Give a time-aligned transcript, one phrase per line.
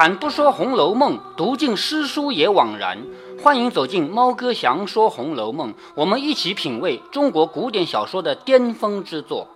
[0.00, 3.04] 开坛不说《红楼梦》，读尽诗书也枉然。
[3.44, 9.46] 欢迎走进猫哥祥说《红楼梦》，我们一起品味中国古典小说的巅峰之作。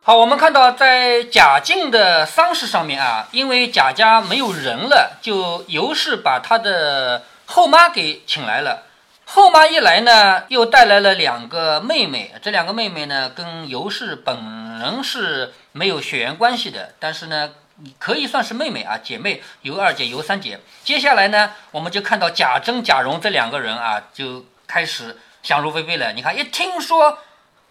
[0.00, 8.84] 好，我们看到在贾静的丧事上面啊，因为贾家没有人了，就尤氏把他的后妈给请来了。
[9.24, 12.32] 后妈一来呢，又带来了两个妹妹。
[12.40, 14.36] 这两个妹妹呢，跟尤氏本
[14.78, 17.50] 人是没有血缘关系的，但是呢，
[17.98, 19.42] 可以算是妹妹啊，姐妹。
[19.62, 20.60] 尤二姐、尤三姐。
[20.84, 26.12] 接下来呢，我们就看到贾珍、贾蓉这两个人啊，就开始想入非非了。
[26.12, 27.18] 你看，一听说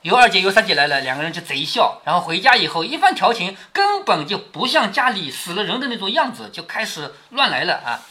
[0.01, 2.01] 尤二姐、尤三姐来了，两个人就贼笑。
[2.05, 8.01] 然后回家以后一番调情，根本就不像家里死了人的那种样子，就开始乱来了啊。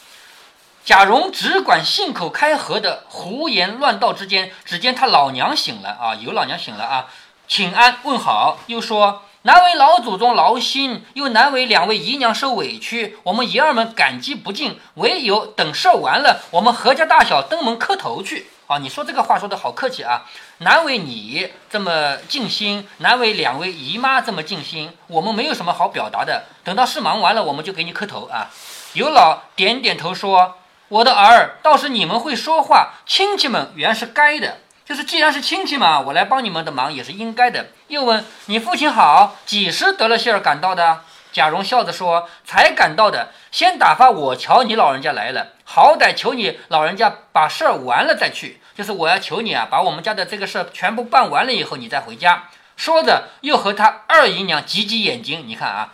[0.83, 7.07] 贾蓉只管信口开河的胡言乱道之间，只见他老娘醒了啊，尤老娘醒了啊，
[7.47, 18.77] 请安问好，又说难为老祖宗劳心，又难为两位姨娘受委屈，我们爷儿们感激不尽，唯有等事儿完了，我们何家大小登门磕头去啊。
[18.77, 20.21] 你说这个话说的好客气啊，
[20.59, 28.51] 难为你这么尽心，难为两位姨妈这么尽心，我们没有什么好表达的，等到事忙完了，我们就给你磕头啊。
[28.93, 30.57] 尤老点点头说。
[30.91, 34.57] 我的儿，倒是你们会说话，亲戚们原是该的，
[34.91, 37.67] 就是既然是亲戚嘛，我来帮你们的忙也是应该的。
[37.87, 41.03] 又问你父亲好，几时得了信儿赶到的？
[41.31, 48.59] 贾蓉笑着说：“才赶到的，先打发我瞧你老人家来了，好歹求你老人家把事儿完了再去。
[48.75, 55.93] 就是我要求你啊，把我们家的这个事儿全部办完了以后，你再回家。”说着又和他二姨娘挤挤眼睛，你看啊，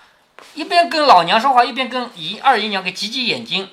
[0.56, 3.70] 一边跟老娘说话，一边跟姨二姨娘给挤挤眼睛。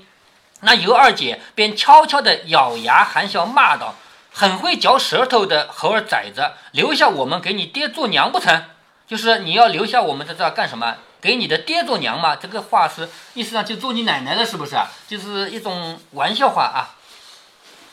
[0.61, 3.95] 那尤二姐便悄悄地咬牙含笑骂道
[4.36, 8.64] ：“很会嚼舌头的猴儿崽子，留下我们给你爹做娘不成？
[9.06, 10.96] 就是你要留下我们在这干什么？
[11.20, 12.34] 给你的爹做娘吗？
[12.34, 14.77] 这个话是意思上就做你奶奶了，是不是？
[15.06, 16.98] 就是一种玩笑话啊。”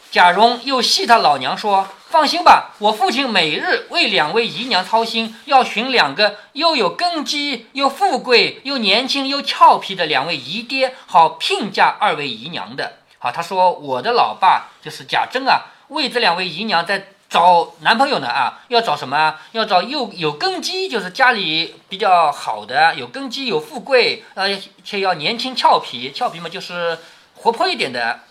[0.10, 19.36] 贾蓉又戏他老娘说：“放心吧，我父亲每日为两位姨娘操心，要寻两个又有根基、又富贵、又年轻、又俏皮的两位姨爹，好聘嫁二位姨娘的。”好，他说：“我的老爸就是贾珍啊，为这两位姨娘在找男朋友呢啊，要找什么？
[19.52, 24.48] 要找又有根基，就是家里比较好的，有根基、有富贵，呃，
[24.84, 26.98] 且要年轻俏皮，俏皮嘛就是
[27.36, 28.22] 活泼一点的。”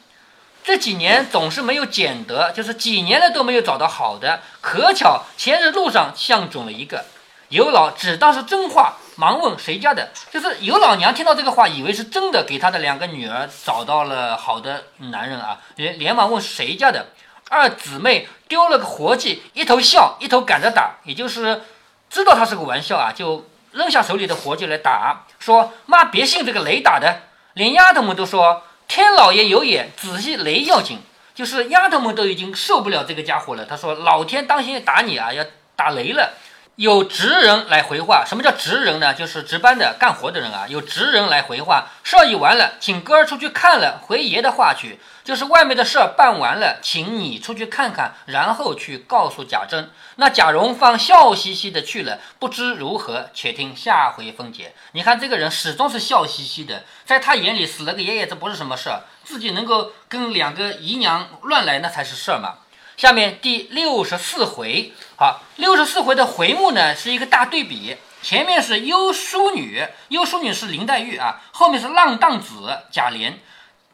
[0.65, 4.41] 这几年总是没有捡得，就是几年了都没有找到好的。
[4.61, 7.05] 可巧前日路上相中了一个，
[7.49, 10.11] 尤老只当是真话，忙问谁家的。
[10.31, 17.07] 就是尤老娘听到这个话，以为是真的，给她的两个女儿找到了好的男人啊，连连忙问谁家的。
[17.51, 21.61] 二姊妹丢了个活计，一头笑，一头赶着打，也就是
[22.09, 28.63] 知道他是个玩笑啊，就扔下手里的活计来打，说妈别信这个雷打的，连丫头们都说。
[28.93, 30.99] 天老爷有眼，仔细雷要紧，
[31.33, 33.65] 就是丫头们都已经受不了这个家伙了。
[33.65, 35.45] 他说：“老天当心打你啊，要
[35.77, 36.35] 打雷了。”
[36.81, 39.13] 有职人来回话，什么叫职人呢？
[39.13, 40.65] 就是值班的干活的人啊。
[40.67, 44.99] 有职人来回话，事儿已完了，请哥儿出去看了，回爷的话去。
[45.23, 49.91] 就是外面的事儿办完了，请你出去看看，然后去告诉贾珍。
[50.17, 54.73] 那贾蓉放笑嘻嘻的去了，不知如何，且听下回分解。
[54.93, 62.55] 你看这个人始终是笑嘻嘻的，在他眼里死了个爷爷，这不是什么事儿，自己能够跟两个姨娘乱来，那才是事儿嘛。
[63.01, 73.37] 下面第六十四回，好，六十四回的回目呢是一个大对比，前面是优淑女，优淑女是林黛玉啊，后面是浪荡子贾琏，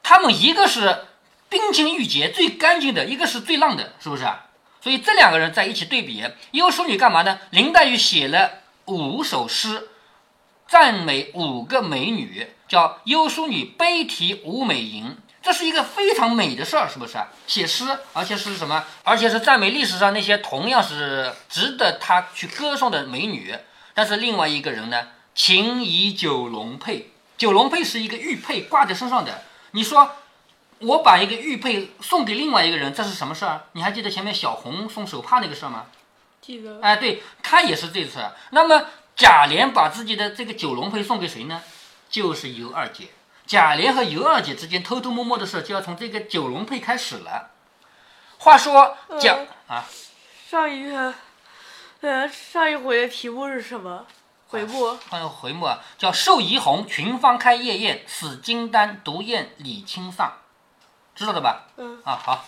[0.02, 1.04] 他们一个是
[1.48, 4.24] 冰清玉洁最干净的，一个是最浪的，是不是？
[4.80, 7.38] 所以这两个人在一起对比，优淑女干嘛呢？
[7.50, 8.50] 林黛玉写了
[8.86, 9.88] 五首诗，
[10.66, 15.04] 赞美五个美女，叫《优淑女悲题五美吟》。
[15.46, 17.16] 这是一个非常美的事儿，是不是？
[17.46, 18.84] 写诗，而且是什么？
[19.04, 23.56] 而且是赞美历史上那些同样是值得他去歌颂的美女。
[23.94, 25.06] 但是另外一个人呢，
[25.36, 29.44] 情以九龙佩，九龙佩是一个玉佩挂在身上的。
[29.70, 30.16] 你说，
[30.80, 33.66] 我把一个玉佩送给另外一个人，这是什么事儿？
[33.70, 35.86] 你还记得前面小红送手帕那个事儿吗？
[36.42, 36.80] 记得。
[36.82, 38.18] 哎，对他也是这次。
[38.50, 41.62] 那么贾琏把自己的这个九龙佩送给谁呢？
[42.10, 43.04] 就是尤二姐。
[43.46, 47.50] 贾琏和尤二姐之间偷偷摸摸的事，就要从这个九龙配开始了。
[48.38, 49.38] 话说贾
[49.68, 49.84] 啊，
[50.50, 51.14] 上一个，
[52.00, 54.04] 呃，上一回的题目是什么？
[54.48, 54.98] 回目？
[55.10, 60.34] 嗯，回目啊，叫“寿怡红群芳开夜宴，死金丹独宴李清丧”，
[61.14, 61.66] 知道的吧？
[61.76, 62.00] 嗯。
[62.04, 62.44] 啊，好。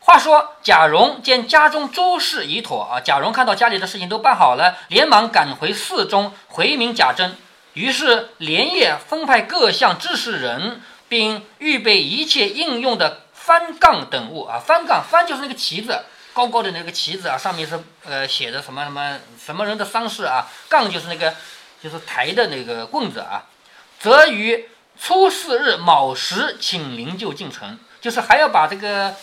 [0.00, 7.36] 话说贾蓉见家中诸事已妥啊，贾蓉看到家里的事情都办好了，连忙赶回寺中回明贾珍。
[7.76, 10.80] 于是连夜分派各项知识人，
[11.10, 14.58] 并预备一切应用的翻杠等物啊。
[14.58, 16.02] 翻杠，翻就是那个旗子，
[16.32, 20.48] 高高的那个旗子啊，上面是呃写的什么什么什么人的丧事啊。
[20.70, 21.34] 杠就是那个
[21.82, 23.44] 就是抬的那个棍子啊。
[24.00, 29.14] 则于初四日卯时请灵柩进城，就是还要把这个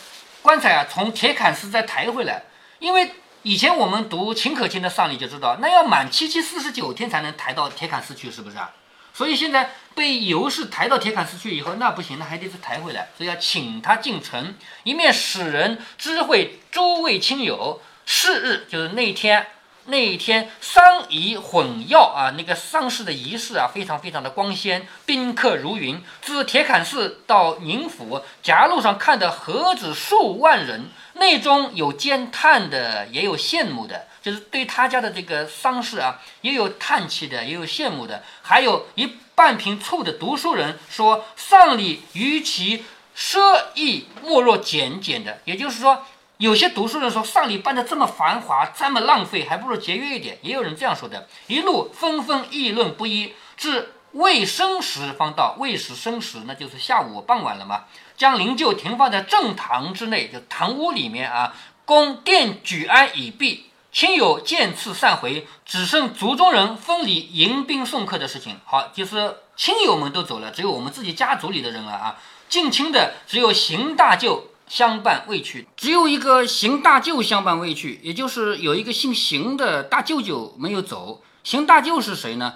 [0.44, 2.44] 棺材啊从铁槛寺再抬回来，
[2.78, 3.12] 因为。
[3.44, 8.72] 以前我们读秦可卿的丧礼就知道，那要满七七四十九天才能抬到铁槛寺去，是不是啊？
[9.14, 19.46] 所以现在被尤氏抬到铁槛寺去以后，那不行，那还得再抬回来，所以要请他进城，一面使人知会诸位亲友，是日就是那天。
[19.86, 26.02] 那一天丧仪混耀啊，那个丧事的仪式啊，非常非常的光鲜，宾客如云。
[26.22, 42.86] 自铁槛寺到宁府夹路上看的何止数万人，内中有惊叹的，也有羡慕的，就是对他家的这个丧事啊，也有叹气的，也有羡慕的，还有一半瓶醋的读书人说，丧礼与其
[43.18, 46.06] 奢逸莫若简简的，也就是说。
[46.44, 50.38] 有些读书人说，丧礼办得这么繁华，这么浪费，还不如节约一点。
[50.42, 55.56] 也有人这样说的，一路纷纷议论不一，至未申时方到。
[55.58, 57.86] 未时申时，那就是下午傍晚了嘛。
[58.18, 61.56] 将灵柩停放在正堂之内，就堂屋里面啊，
[61.86, 68.60] 供殿举安已毕，亲友见次散回，只剩族中人分离迎宾送客的事情。
[68.66, 72.18] 好，就是亲友们都走了，只有我们自己家族里的人了啊。
[72.50, 74.50] 近亲的只有邢大舅。
[74.68, 81.22] 相伴未去，只有一个邢大舅相伴未去，也就是有一个姓邢的大舅舅没有走。
[81.44, 82.56] 邢大舅是谁呢？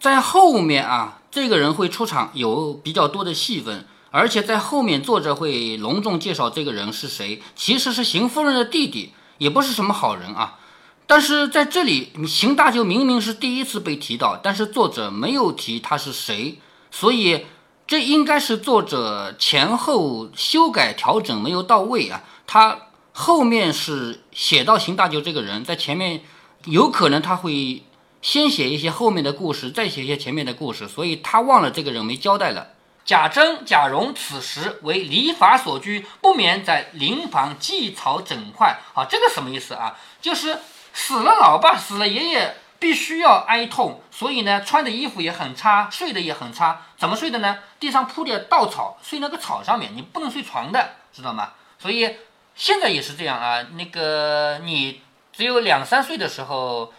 [0.00, 7.42] 在后面啊，这个人会出场，有比较多的戏份，而且在后面作者会隆重介绍这个人是谁。
[7.54, 10.58] 其实是邢夫人的弟弟，也不是什么好人啊。
[11.06, 16.58] 但是在这里，邢大舅明明是第一次被提到，但是作者没有提他是谁，
[16.90, 17.44] 所以。
[17.86, 22.78] 这应该是作者前后修改调整没有到位啊，他
[23.12, 26.22] 后面是写到邢大舅这个人，在前面
[26.64, 27.82] 有可能他会
[28.22, 32.68] 先写一些后面的故事，再写一些前面的故事，所以他忘了这个人没交代了。
[33.04, 38.78] 贾珍、贾蓉此时为礼法所拘，不免在灵房祭草整块。
[38.94, 39.98] 啊，这个什么意思啊？
[40.20, 40.56] 就是
[40.94, 42.56] 死了老爸，死了爷爷。
[42.82, 46.82] 必须要哀痛，所以呢，穿的衣服也很差，睡的也很差。
[46.98, 47.60] 怎么睡的呢？
[47.78, 51.52] 地上铺点稻草，睡那个草上面，你不能睡床的，知道吗？
[51.78, 52.16] 所以
[52.56, 53.62] 现在也是这样啊。
[53.74, 55.00] 那个你
[55.32, 56.92] 只有两三岁的时候，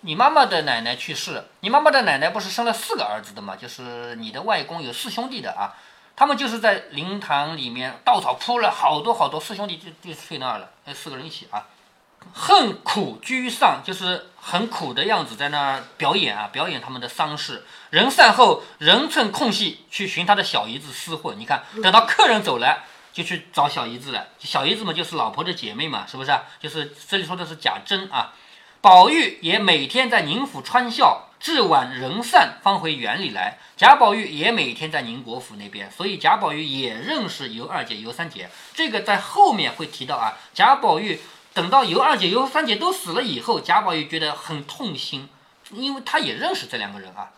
[0.00, 3.54] 你妈妈的奶奶去世，你妈妈的奶奶不是生了四个儿子的嘛？
[3.54, 5.76] 就是你的外公有四兄弟的啊，
[6.16, 11.66] 他们就是在灵堂里面稻草铺了好多好多，四兄弟就就睡那儿了，那四个人一起啊。
[12.32, 17.64] 恨苦居上，就是很苦的样子，在那表演啊，表演他们的丧事。
[17.90, 21.38] 人散后，人趁空隙去寻他的小姨子厮混。
[21.38, 22.82] 你看，等到客人走了，
[23.12, 24.26] 就去找小姨子了。
[24.40, 26.36] 小姨子嘛，就是老婆的姐妹嘛，是不是？
[26.58, 28.32] 就是这里说的是贾珍啊。
[28.80, 33.58] 宝玉也每天在宁府穿孝，至晚人散方回园里来。
[33.76, 38.50] 贾宝玉也每天在宁国府那边，所以贾宝玉也认识尤二姐、尤三姐。
[38.74, 41.20] 这个在后面会提到啊，贾宝玉。
[41.54, 45.28] 等到尤二姐、尤三姐都死了以后，贾宝玉觉得很痛心，
[45.70, 47.30] 因为他也认识这两个人啊。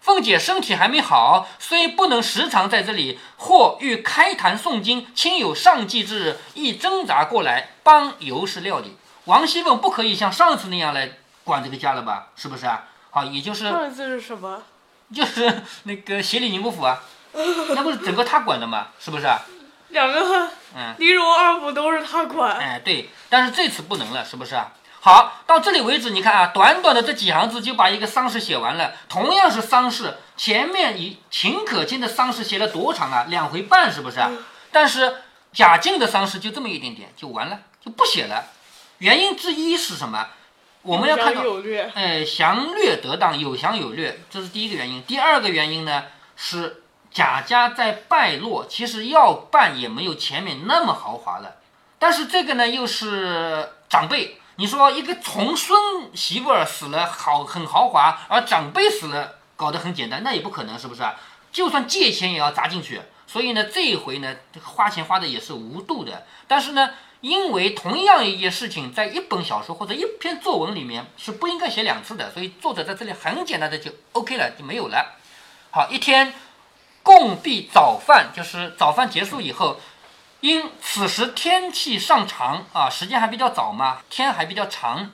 [0.00, 8.96] 凤姐身体还没好，虽不能时常在这里，或欲开坛诵经，亲友上祭之日，亦挣扎过来帮尤氏料理。
[9.24, 12.28] 王熙凤不可以像上次那样来管这个家了吧？
[12.36, 12.84] 是不是啊？
[13.10, 14.62] 好，也就是上次是什么？
[15.12, 17.02] 就是那个协理宁国府啊，
[17.34, 18.88] 那不是整个他管的吗？
[19.00, 19.40] 是不是啊？
[19.88, 22.56] 两个，嗯，宁荣二府都是他管。
[22.56, 24.72] 哎，对，但是这次不能了，是不是啊？
[25.00, 28.92] 好，到这里为止，你看啊，短短的这几行字就把一个丧事写完了。
[29.08, 33.26] 同样是丧事，前面以秦可卿的丧事写了多长啊？
[33.28, 34.30] 两回半，是不是啊？
[34.72, 38.46] 但是贾敬的丧事就这么一点点就完了，就不写了。
[38.98, 40.26] 原因之一是什么？
[40.82, 41.42] 我们要看到，
[41.94, 45.02] 哎，详略得当，有详有略，这是第一个原因。
[45.02, 46.04] 第二个原因呢
[46.36, 46.82] 是。
[47.12, 51.54] 贾家在败落，其实要办也没有前面那么豪华了。
[51.98, 54.38] 但是这个呢，又是长辈。
[54.56, 55.78] 你说一个重孙
[56.14, 61.14] 媳妇儿死了，好很豪华，而长辈死了，搞得很简单，那也不可能，是不是啊？
[61.52, 63.02] 就算借钱也要砸进去。
[63.26, 66.24] 所以呢，这一回呢，花钱花的也是无度的。
[66.48, 75.16] 但是呢，因为同样一件事情，在一本小说或者一篇作文里面是不应该写两次的，所以作者在这里很简单的就 OK 了，就没有了。
[75.70, 76.32] 好，一天。
[77.02, 79.78] 共毕早饭，就是早饭结束以后，
[80.40, 85.10] 因此时天气尚长啊，时间还比较早嘛，天还比较长，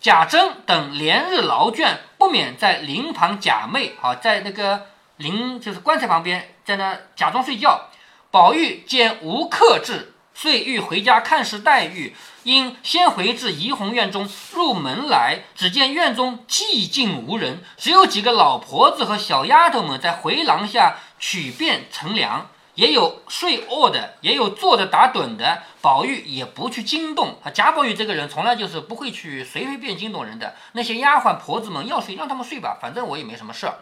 [0.00, 7.88] 贾珍等连日劳倦，不免在灵旁假寐，啊，在那个灵就是棺材旁边，在那假装睡觉。
[8.30, 22.50] 宝玉见无客至，遂欲回家看视黛玉，因先回至怡红院中，入门来，只见院中寂静无人，只有几个老婆子和小丫头们在回廊下取便乘凉。
[22.74, 25.62] 也有睡卧的，也有坐着打盹的。
[25.80, 27.50] 宝玉也不去惊动啊。
[27.50, 30.54] 贾宝玉这个人从来就是不会去随随便惊动人的。
[30.72, 33.74] 那些丫鬟婆子们要睡，让他们睡吧，反正我也没什么事儿。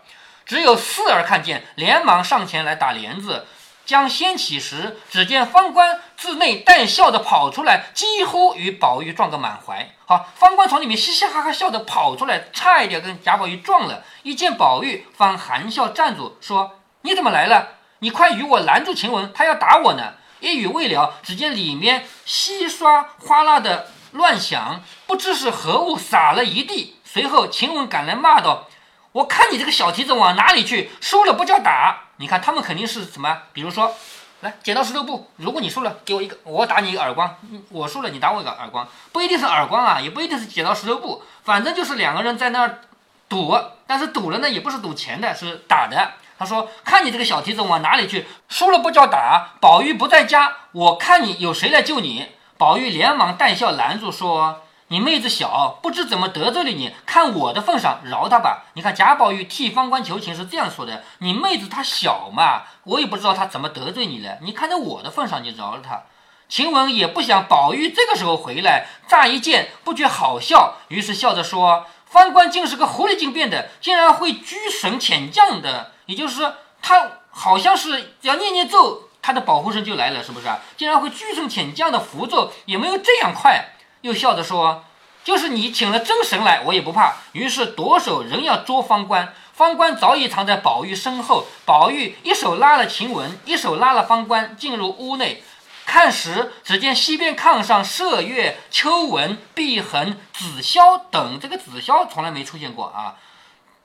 [0.45, 3.47] 只有四儿看见，连忙上前来打帘子。
[3.85, 9.91] 将掀起时，只见方官自内带笑的跑出来，几乎与宝玉撞个满怀。
[10.07, 14.05] 好，方官从里面嘻嘻哈哈笑的跑出来，差一点跟贾宝玉撞了。
[14.23, 17.71] 一见宝玉，方含笑站住，说：“你怎么来了？”
[18.03, 20.15] 你快与我拦住晴雯，她要打我呢！
[20.41, 26.97] 一语未了，只见里面稀刷哗啦的乱响，不知是何物洒了一地。
[27.05, 28.67] 随后晴雯赶来骂道
[29.13, 30.91] ：“我看你这个小蹄子往哪里去？
[31.01, 32.09] 输了不叫打！
[32.17, 33.39] 你看他们肯定是什么？
[33.53, 33.95] 比如说，
[34.41, 37.29] 来剪刀石头布，如果你输了，给我一个，我打你一个耳光；
[37.69, 38.85] 我输了，你打我一个耳光。
[39.13, 42.81] 不一定是耳光啊，也不一定是剪刀石头布，反正就是两个人在那儿
[43.29, 43.57] 赌，
[43.87, 48.27] 但是赌了呢，也不是赌钱的，是打的。”他说：“看你这个小蹄子往哪里去？
[48.49, 49.53] 输了不叫打。
[49.61, 56.93] 宝玉不在家，我看你有谁来救你？”宝玉连忙带笑拦住，说：“你妹子小，不知怎么得罪了你。
[57.07, 64.39] 看我的份上，饶她吧。”你看贾宝玉替方官求情是这样说的：“你妹子她小嘛，我也不知道她怎么得罪你了。
[64.43, 66.03] 你看在我的份上，你饶了她。”
[66.49, 80.61] 晴雯也不想宝玉这个时候回来，乍一见不觉好笑，于是笑着说：“方官竟是个狐狸精变的，竟然会居神遣将的。”也就是说，他好像是要念念咒，他的保护神就来了，是不是啊？
[80.77, 83.75] 竟然会聚神遣将的符咒也没有这样快。
[84.01, 84.85] 又笑着说
[85.23, 91.47] ：“就是你请了真神来，我也不怕。”于是夺手仍要捉方官，方官早已藏在宝玉身后。
[91.65, 95.45] 宝玉一手拉了晴雯，一手拉了方官，进入屋内。
[95.87, 103.15] 看时，只见西边炕上麝月、秋纹、碧痕、紫霄等，这个紫霄从来没出现过啊。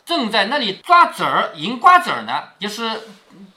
[0.08, 2.90] 正在那里抓子儿、赢瓜子儿呢，就是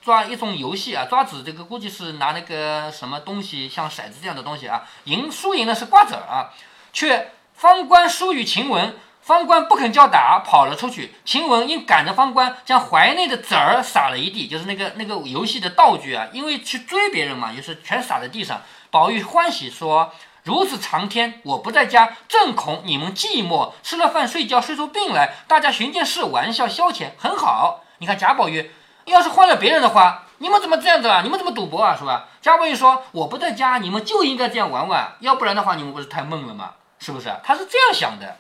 [0.03, 1.07] 抓一种游戏啊。
[1.09, 4.83] 抓子这个估计是拿那个什么东西，像骰子这样的东西啊。
[5.05, 6.51] 赢输赢的是瓜子儿啊。
[6.93, 8.93] 却方官输与晴雯，
[9.23, 11.15] 方官不肯叫打，跑了出去。
[11.25, 16.27] 晴雯因赶着方官，将怀内的子儿撒了一地，就是那个那个游戏的道具啊。
[16.33, 18.61] 因为去追别人嘛，就是全撒在地上。
[18.91, 20.13] 宝玉欢喜说。
[20.45, 23.73] 如此长天，我不在家，正恐你们寂寞。
[23.83, 27.85] 吃了饭睡觉，睡出病来，大家寻件事玩笑消遣，很好。
[27.99, 28.71] 你看贾宝玉，
[29.05, 31.21] 要是换了别人的话，你们怎么这样子啊？
[31.23, 31.95] 你们怎么赌博啊？
[31.95, 32.29] 是吧？
[32.41, 36.71] 贾宝玉说：“我不在家，你们就应该这样玩玩，要不然的话，你们不是太闷了吗？
[36.99, 38.39] 是不是？”他是这样想的。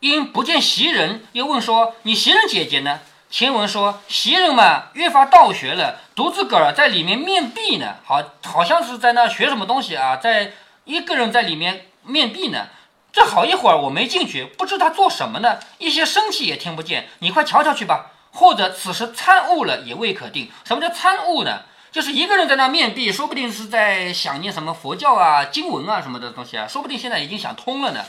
[0.00, 7.96] 因不见袭人，又问说：“你袭人姐姐呢？”晴雯说：“袭人嘛，越发倒学了，独自个儿在里面面壁呢。
[8.06, 10.52] 好，好像是在那学什么东西啊，在。”
[10.88, 12.68] 一个人在里面面壁呢，
[13.12, 17.10] 这好一会儿我没进去，不知他做什么呢，一些声气也听不见。
[17.18, 20.50] 你快瞧瞧去吧，或者此时参悟了也未可定。
[20.64, 21.60] 什么叫参悟呢？
[21.92, 28.02] 就是一个人在那面壁，说不定是在想念什么佛教啊、经文啊什么的东西啊，说不定现在已经想通了呢。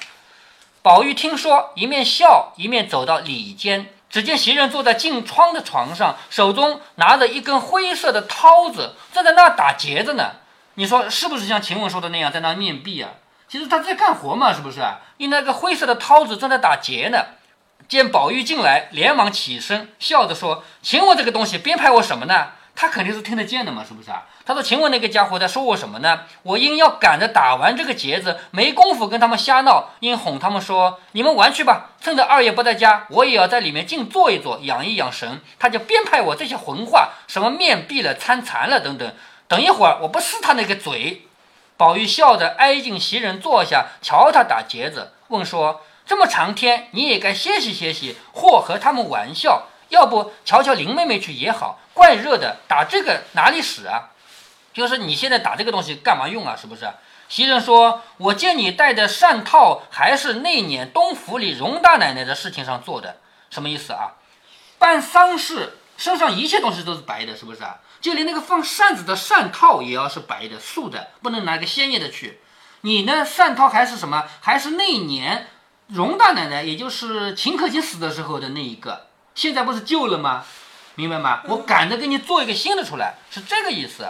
[0.82, 10.32] 宝玉听说，一面笑一面走到里间，只见袭人坐在近窗的床上，手中拿着一根灰色的绦子，正在那打结子呢。
[10.80, 13.10] 你说是不是像晴雯说的那样，在那面壁啊？
[13.50, 15.00] 其实他在干活嘛，是不是啊？
[15.18, 17.18] 用那个灰色的绦子正在打结呢。
[17.90, 22.52] 见宝玉进来，连忙起身，笑着说：“晴雯这个东西编排我什么呢？
[22.74, 26.22] 他肯定是听得见的嘛，是不是啊？”他说：“晴雯那个家伙在说我什么呢？
[26.44, 35.42] 我因要赶着打完这个结子，没工夫跟他们瞎闹，因哄他们说：你们玩去吧，趁着二爷不在家，我也要在里面静坐一坐，养一养神。
[35.60, 39.12] 他就编排我这些混话，什么面壁了、参禅了等等。”
[39.50, 41.26] 等一会儿，我不撕他那个嘴。
[41.76, 49.64] 宝玉笑着挨近袭人坐下，瞧他打结子，问说：“这么长天，你也该歇息歇息，或和他们玩笑。
[49.90, 54.12] 要不瞧瞧林妹妹去也好，怪热的，打这个哪里使啊？
[54.72, 56.56] 就是你现在打这个东西干嘛用啊？
[56.56, 56.88] 是不是？”
[57.28, 63.18] 袭人说：“我见你戴的扇套，还是那年东府里荣大奶奶的事情上做的，
[63.50, 64.14] 什么意思啊？
[64.78, 72.40] 办丧事，身上一切东西都是白的，是不是啊？”就连那个放扇子的扇套也要是白的素的，不能拿个鲜艳的去。
[72.82, 74.24] 你呢，扇套还是什么？
[74.42, 75.48] 还是那一年
[75.88, 79.08] 荣大奶奶，也就是秦可卿死的时候的那一个。
[79.36, 80.46] 现在不是旧了吗？
[80.96, 81.42] 明白吗？
[81.48, 84.06] 我赶着给你做一个新的出来，是这个意思。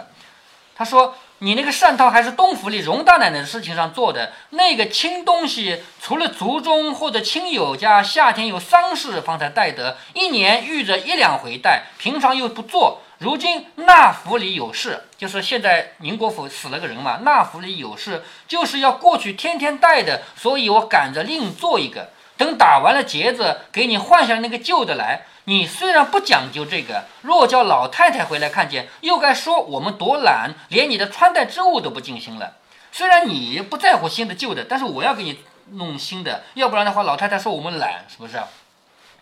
[0.74, 13.02] 他说：“你那个扇套还是东府里荣大奶奶的事情上做的，那个轻东西，除了族中或者亲友家夏天有丧事方才带得，一年遇着一两回带，平常又不做。
[13.20, 22.08] 如今那府里有事，就是现在宁国府死了个人嘛，那府里有事，就是要过去天天带的，所以我赶着另做一个。
[22.38, 25.26] 等打完了结子，给你换下那个旧的来。
[25.44, 32.54] 你虽然不讲究这个，若叫老太太回来看见，又该说我们多懒，连你的穿戴之物都不尽心了。
[32.90, 35.40] 虽然你不在乎新的旧的，但是我要给你
[35.72, 38.40] 弄新的，要不然的话，老太太说我们懒，是不是？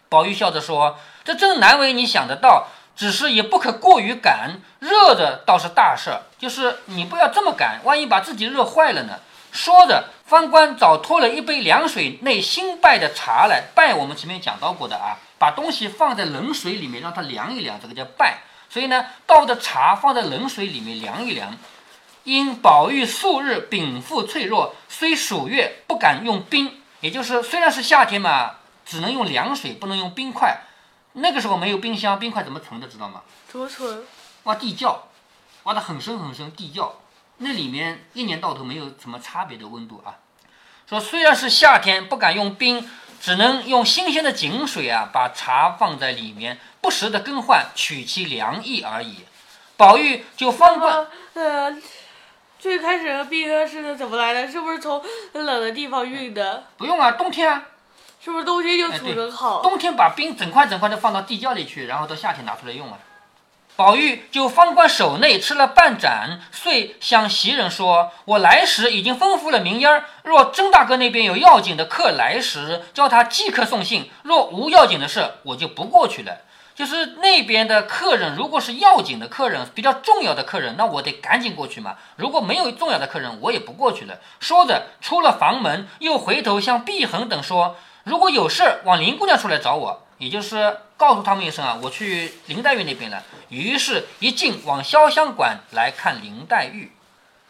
[0.09, 4.61] 宝玉笑着说：“这正难为你想得到，只是也不可过于赶。
[4.81, 13.95] 热的倒是大事，就是你不要这么赶，万一把自己热坏了呢。”说着，方官早拖了一杯凉水内新拜的茶来拜。
[13.95, 15.17] 我们前面讲到过的啊。
[15.39, 18.39] 把东西放在冷水里面，让它凉一凉，这个叫拜。
[18.69, 21.57] 所以呢，倒的茶放在冷水里面凉一凉。
[22.25, 30.59] 因宝玉素日禀赋脆弱，虽暑月不敢用冰，也就是虽然是夏天嘛，只能用凉水，不能用冰块。
[31.21, 32.89] 那个时候没有冰箱，冰块怎么存的？
[32.89, 33.23] 知道吗？
[33.49, 34.05] 怎么存？
[34.45, 35.09] 挖地窖，
[35.65, 36.95] 挖的很深很深，地窖
[37.39, 40.17] 那里面一年到头没有什么差别的温度啊。
[40.89, 42.89] 说虽然是夏天，不敢用冰。
[43.21, 49.25] 只能用新鲜的井水啊，把茶放在里面，不时的更换，取其凉意而已。
[49.77, 51.77] 宝玉就方官，呃，
[52.61, 54.49] 最开始冰是怎么来的？
[54.49, 56.69] 是不是从冷的地方运的？
[56.77, 57.67] 不用啊，冬天啊，
[58.23, 59.63] 是不是冬天就储存好？
[59.63, 62.99] 冬天把冰整块整块的放到地窖里去，然后到夏天拿出来用啊。
[63.77, 76.39] 宝玉就方官手内吃了半盏，遂向袭人说：“我来时已经吩咐了明烟儿，若甄大哥那边有要紧的客来时，叫他即刻送信；若无要紧的事，我就不过去了。
[76.75, 81.95] 就是那边的客人，如果是要紧的客人，比较重要的客人，那我得赶紧过去嘛。
[82.17, 87.77] 如果没有重要的客人，我也不过去了。”说着出了房门，又回头向碧恒等说
[88.09, 93.23] ：“如果有事，往林姑娘处来找我。”也就是告诉他们一声啊，我去林黛玉那边了。
[93.51, 96.91] 于是，一进往潇湘馆来看林黛玉。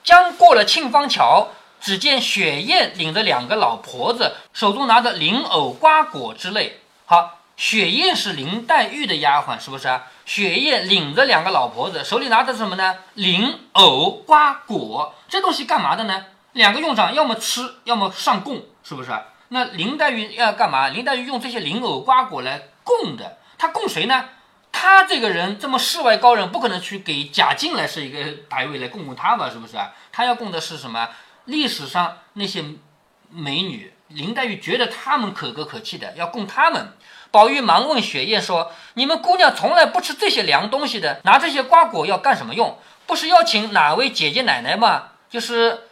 [0.04, 1.48] 将过了沁芳桥，
[1.80, 6.80] 只见雪雁领着两个老婆子，手中拿着灵藕瓜果之类。
[7.06, 10.04] 好，雪雁是林黛玉的丫鬟，是不是啊？
[10.26, 12.96] 雪雁领着两个老婆子，手里拿的什么呢？
[13.14, 16.26] 灵藕瓜果，这东西干嘛的呢？
[16.52, 19.10] 两个用场，要么吃，要么上供，是不是？
[19.48, 20.88] 那林黛玉要干嘛？
[20.88, 24.24] 林黛玉用这些灵藕瓜果来供的，她供谁呢？
[24.70, 29.48] 她这个人这么世外高人，不可能去给贾静来是一个牌位来供供她吧？
[29.50, 29.92] 是不是啊？
[30.12, 31.08] 她要供的是什么？
[31.46, 32.62] 历史上那些
[33.30, 36.92] 美女，林黛玉觉得她们可歌可泣的，要供她们。
[37.30, 42.78] 宝玉忙问雪雁说：“你们姑娘从来不吃这些凉东西的，拿这些瓜果要干什么用？
[43.06, 45.08] 不是邀请哪位姐姐奶奶吗？
[45.30, 45.88] 就是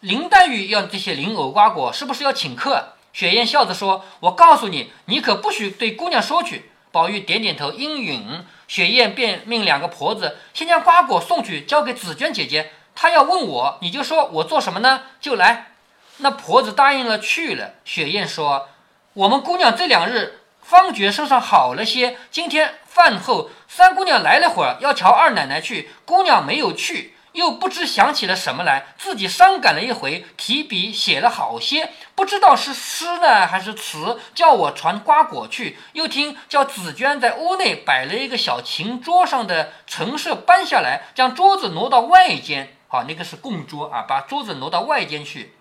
[0.00, 8.44] 林黛玉要这些灵藕瓜果，是不是要请客？”雪雁笑着说：“我告诉你，你可不许对姑娘说去。”宝玉点点头，应允。
[8.66, 12.72] 雪雁便命两个婆子先将瓜果送去，交给紫娟姐姐。
[12.94, 15.02] 她要问我，你就说我做什么呢？
[15.20, 15.72] 就来。
[16.18, 17.74] 那婆子答应了，去了。
[17.84, 18.68] 雪雁说
[19.14, 35.78] ：“我们姑娘这两日方觉身上好了些，今天饭后三姑娘来了会儿，要瞧二奶奶去，姑娘没有去。”又不知想起了什么来，自己伤感了一回，提笔写了好些，不知道是诗呢还是词，叫我传瓜果去。
[35.92, 42.76] 又听叫紫娟在屋内摆了一个小琴桌上的陈设搬下来，将桌子挪到外间。
[42.88, 45.54] 好，那个是供桌啊，把桌子挪到外间去。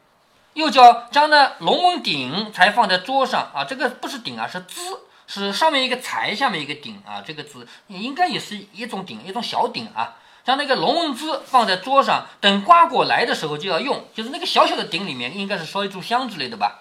[0.53, 10.15] 又叫将那龙纹鼎才放在桌上啊，这个不是鼎啊，是资，是上面一个财，下面一个鼎啊，这个字应该也是一种鼎，一种小鼎啊。
[10.49, 14.03] 将那个龙纹枝放在桌上，等瓜果来的时候就要用。
[14.15, 16.79] 就是那个小小的鼎里面，应该是烧一炷香之类的吧。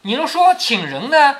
[0.00, 1.36] 你要说请人呢，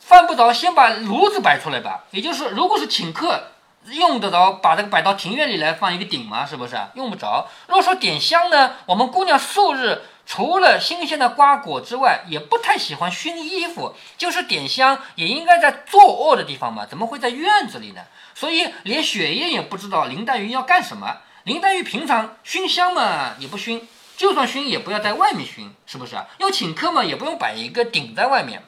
[0.00, 2.04] 犯不着先把炉子摆出来吧。
[2.12, 3.48] 也就是如果是请客，
[3.90, 6.46] 用得着把这个摆到庭院里来放一个鼎吗？
[6.46, 6.74] 是不是？
[6.94, 7.46] 用不着。
[7.66, 10.00] 如果说点香呢，我们姑娘素日。
[10.26, 13.94] 除了新鲜的瓜果之外，也不太喜欢熏衣服。
[14.18, 18.02] 就是点香，也应该在坐卧的地方嘛，怎么会在院子里呢？
[18.34, 21.18] 所以连雪雁也不知道林黛玉要干什么。
[21.44, 23.86] 林黛玉平常熏香嘛，也不熏，
[24.16, 26.26] 就算熏也不要在外面熏，是不是啊？
[26.38, 28.64] 要请客嘛，也不用摆一个顶在外面。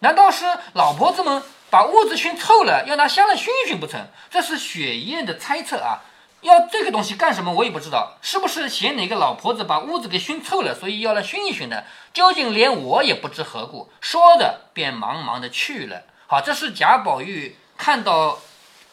[0.00, 0.44] 难道是
[0.74, 4.06] 老婆子们把屋子熏臭了，要拿香来熏一熏不成？
[4.30, 6.04] 这是雪雁的猜测啊。
[6.40, 7.52] 要这个东西干什么？
[7.52, 11.84] 我也不知道，是不是嫌哪个老婆子把屋子给熏臭了，所以要来熏一熏的？
[12.14, 13.90] 究竟连我也不知何故。
[14.00, 16.02] 说着，便忙忙的去了。
[16.26, 18.38] 好，这是贾宝玉看到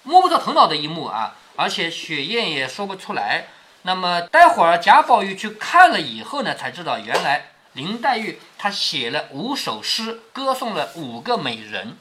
[0.04, 1.36] 摸不着头脑的一幕啊！
[1.56, 3.48] 而且雪雁也说不出来。
[3.84, 11.96] 那么待会儿贾宝玉去看了以后呢，才知道原来林黛玉她写了五首诗，歌颂了五个美人。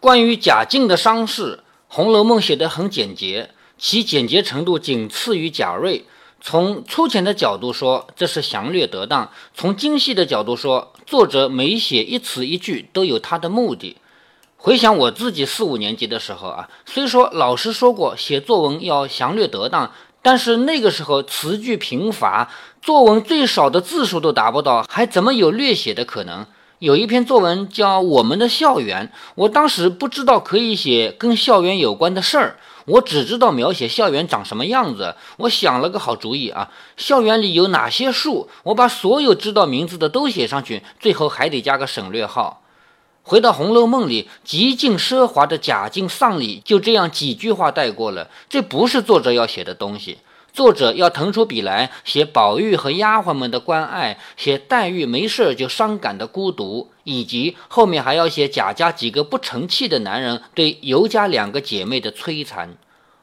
[0.00, 1.56] 关于贾静的伤势，
[1.88, 6.04] 《红楼梦》写得很简洁，其简洁程度仅次于贾瑞。
[6.40, 13.96] 从粗浅的角度说，这是详略得当；从精细的角度说，作者每写一词一句都有他的目的。
[14.56, 19.90] 回想我自己四五年级的时候啊，虽说老师说过写作文要详略得当。
[20.20, 22.50] 但是那个时候词句贫乏，
[22.82, 26.44] 作文最少的字数都达不到，还怎么有略写的可能？
[26.78, 35.16] 有一篇作文叫《我们的校园》，我当时不知道可以写跟校园有关的事儿，我只知道描写校园长什么样子。
[35.38, 42.62] 我想了个好主意啊，校园里有哪些树，我把所有知道名字的都写上去，最后还得加个省略号。
[43.24, 48.30] 回到《红楼梦》里，极尽奢华的贾敬丧礼就这样几句话带过了。
[48.48, 50.18] 这不是作者要写的东西，
[50.58, 62.70] 作者要腾出笔来写宝玉和丫鬟们的关爱，写黛玉没事就伤感的孤独，以及后面还要写贾家几个不成器的男人对尤家两个姐妹的摧残。《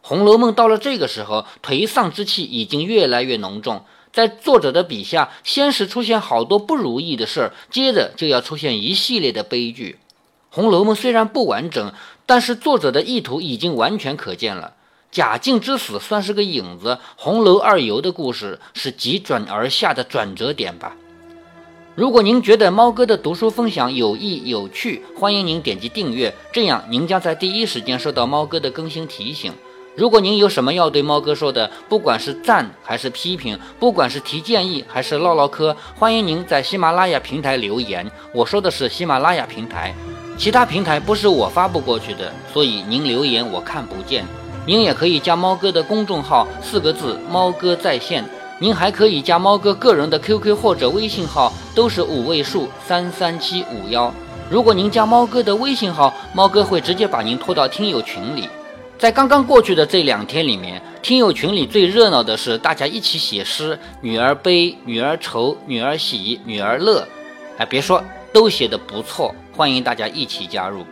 [0.01, 3.83] 红楼梦》到了这个时候，颓丧之气已经越来越浓重。
[4.13, 9.99] 在作者的笔下，先是出现好多不如意的事儿，接着就要出现一系列的悲剧。
[10.55, 11.91] 《红楼梦》虽然不完整，
[12.25, 14.75] 但是作者的意图已经完全可见了。
[15.15, 20.93] 贾静之死算是个影子，红楼二游的故事是急转而下的转折点吧。
[21.95, 29.53] 如果您觉得猫哥的读书分享有益有趣，欢迎您点击订阅，这样您将在第一时间收到猫哥的更新提醒。
[29.95, 38.05] 如果您有什么要对猫哥说的，不管是赞还是批评，不管是提建议还是唠唠嗑，欢迎您在喜马拉雅平台留言。
[38.33, 39.95] 我说的是喜马拉雅平台，
[40.37, 44.25] 其他平台不是我发布过去的，所以您留言我看不见。
[44.65, 48.25] 您也可以加猫哥的公众号，四个字“猫哥在线”。
[48.57, 54.11] 您还可以加猫哥个人的 QQ 或者微信号，都是五位数三三七五幺。
[54.49, 58.47] 如果您加猫哥的微信号，猫哥会直接把您拖到听友群里。
[58.97, 67.05] 在刚刚过去的这两天里面，听友群里最热闹的是大家一起写诗，女儿悲，女儿愁，女儿喜，女儿乐。
[67.57, 68.01] 哎，别说，
[68.31, 70.85] 都写的不错，欢迎大家一起加入。